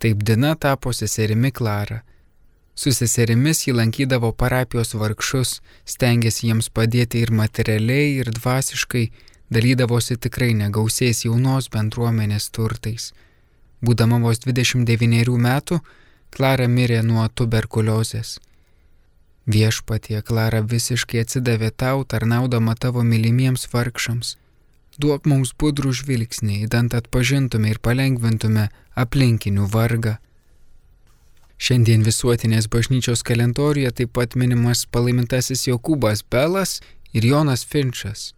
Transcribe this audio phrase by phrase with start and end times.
[0.00, 2.00] Taip Dina tapo seserimi Klara.
[2.74, 9.04] Su seserimis jį lankydavo parapijos vargšus, stengiasi jiems padėti ir materialiai, ir dvasiškai,
[9.52, 13.12] dalydavosi tikrai negausiais jaunos bendruomenės turtais.
[13.84, 15.80] Būdama vos 29 metų,
[16.34, 18.40] Klara mirė nuo tuberkuliozės.
[19.46, 24.36] Viešpatie Klara visiškai atsidavė tau, tarnaudama tavo mylimiems vargšams.
[24.96, 30.16] Duok mums budrų žvilgsnį, įdant atpažintume ir palengvintume aplinkinių vargą.
[31.58, 36.80] Šiandien visuotinės bažnyčios kalendorijoje taip pat minimas palaimintasis Jokūbas Belas
[37.12, 38.32] ir Jonas Finčas.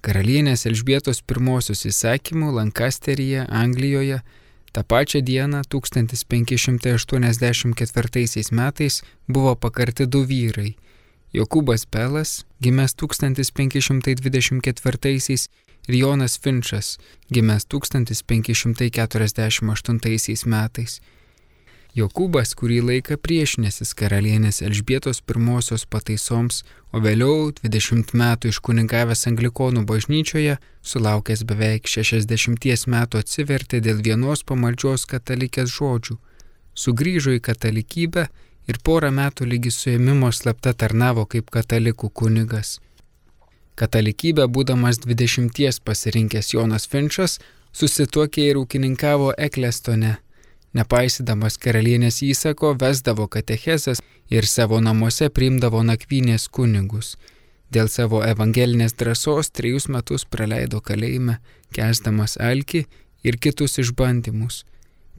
[0.00, 4.22] Karalienės Elžbietos pirmosios įsakymų Lankasteryje, Anglijoje
[4.72, 10.74] Ta pačią dieną 1584 metais buvo pakarti du vyrai-
[11.38, 15.48] Jokūbas Pelas, gimęs 1524
[15.88, 16.98] ir Jonas Finčas,
[17.32, 21.00] gimęs 1548 metais.
[21.90, 26.60] Jokūbas kurį laiką priešinęsis karalienės Elžbietos pirmosios pataisoms,
[26.94, 35.08] o vėliau 20 metų iškunigavęs Anglikonų bažnyčioje, sulaukęs beveik 60 metų atsivertė dėl vienos pamaldžios
[35.10, 36.20] katalikės žodžių,
[36.78, 38.28] sugrįžo į katalikybę
[38.70, 42.78] ir porą metų lygi suėmimo slapta tarnavo kaip katalikų kunigas.
[43.74, 47.40] Katalikybę būdamas 20 pasirinkęs Jonas Finčas
[47.74, 50.20] susituokė ir ūkininkavo Eklestone
[50.70, 53.98] Nepaisydamas karalienės įsako, vesdavo katechezas
[54.30, 57.16] ir savo namuose priimdavo nakvynės kunigus.
[57.74, 61.40] Dėl savo evangelinės drąsos trejus metus praleido kalėjime,
[61.74, 62.84] kesdamas alki
[63.26, 64.64] ir kitus išbandymus.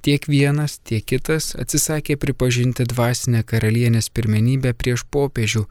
[0.01, 5.67] Tiek vienas, tiek kitas atsisakė pripažinti dvasinę karalienės pirmenybę prieš popiežių,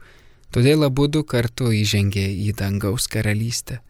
[0.53, 3.81] todėl abu du kartu įžengė į dangaus karalystę.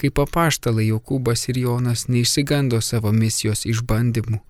[0.00, 4.40] Kaip apaštalai Jokūbas ir Jonas neišsigando savo misijos išbandymų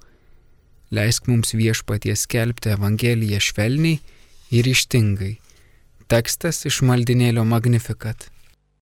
[0.91, 3.99] Leisk mums viešpaties skelbti Evangeliją švelniai
[4.55, 5.35] ir ištingai.
[6.07, 8.29] Tekstas iš maldinėlio Magnifikat.